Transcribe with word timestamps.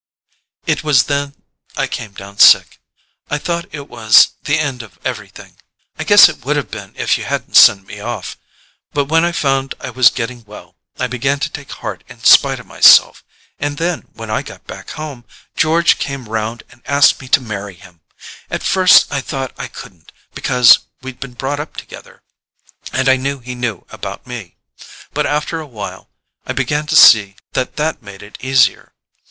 "It 0.65 0.83
was 0.83 1.03
then 1.03 1.35
I 1.77 1.85
came 1.85 2.13
down 2.13 2.39
sick—I 2.39 3.37
thought 3.37 3.67
it 3.71 3.87
was 3.87 4.29
the 4.45 4.57
end 4.57 4.81
of 4.81 4.97
everything. 5.05 5.57
I 5.99 6.03
guess 6.03 6.27
it 6.27 6.43
would 6.43 6.55
have 6.55 6.71
been 6.71 6.95
if 6.97 7.19
you 7.19 7.23
hadn't 7.25 7.53
sent 7.53 7.85
me 7.85 7.99
off. 7.99 8.35
But 8.93 9.05
when 9.05 9.23
I 9.23 9.31
found 9.31 9.75
I 9.79 9.91
was 9.91 10.09
getting 10.09 10.43
well 10.45 10.75
I 10.97 11.05
began 11.05 11.39
to 11.41 11.51
take 11.51 11.69
heart 11.69 12.03
in 12.09 12.23
spite 12.23 12.59
of 12.59 12.65
myself. 12.65 13.23
And 13.59 13.77
then, 13.77 14.07
when 14.13 14.31
I 14.31 14.41
got 14.41 14.65
back 14.65 14.89
home, 14.89 15.23
George 15.55 15.99
came 15.99 16.27
round 16.27 16.63
and 16.71 16.81
asked 16.87 17.21
me 17.21 17.27
to 17.27 17.39
marry 17.39 17.75
him. 17.75 18.01
At 18.49 18.63
first 18.63 19.13
I 19.13 19.21
thought 19.21 19.53
I 19.55 19.67
couldn't, 19.67 20.11
because 20.33 20.79
we'd 21.03 21.19
been 21.19 21.33
brought 21.35 21.59
up 21.59 21.75
together, 21.77 22.23
and 22.91 23.07
I 23.07 23.17
knew 23.17 23.37
he 23.37 23.53
knew 23.53 23.85
about 23.91 24.25
me. 24.25 24.55
But 25.13 25.27
after 25.27 25.59
a 25.59 25.67
while 25.67 26.09
I 26.47 26.53
began 26.53 26.87
to 26.87 26.95
see 26.95 27.35
that 27.53 27.75
that 27.75 28.01
made 28.01 28.23
it 28.23 28.39
easier. 28.41 28.93